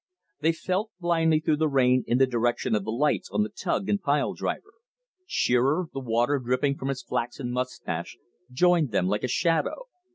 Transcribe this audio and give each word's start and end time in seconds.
They 0.39 0.51
felt 0.51 0.89
blindly 0.99 1.39
through 1.41 1.57
the 1.57 1.67
rain 1.69 2.03
in 2.07 2.17
the 2.17 2.25
direction 2.25 2.73
of 2.73 2.83
the 2.83 2.91
lights 2.91 3.29
on 3.29 3.43
the 3.43 3.49
tug 3.55 3.87
and 3.87 4.01
pile 4.01 4.33
driver. 4.33 4.73
Shearer, 5.27 5.89
the 5.93 5.99
water 5.99 6.39
dripping 6.43 6.79
from 6.79 6.87
his 6.87 7.03
flaxen 7.03 7.51
mustache, 7.51 8.17
joined 8.51 8.89
them 8.89 9.07
like 9.07 9.23
a 9.23 9.27
shadow. 9.27 9.83